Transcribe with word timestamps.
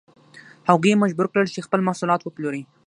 هغوی 0.69 0.89
یې 0.91 1.01
مجبور 1.03 1.27
کړل 1.31 1.47
چې 1.55 1.65
خپل 1.65 1.79
محصولات 1.87 2.21
وپلوري. 2.23 2.63